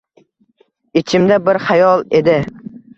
[1.03, 2.43] Ichimda bir xayol edi